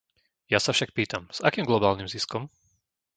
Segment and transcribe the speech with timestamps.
[0.51, 2.43] Ja sa však pýtam, s akým globálnym ziskom?